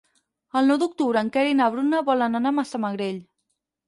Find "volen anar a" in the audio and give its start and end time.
2.07-2.57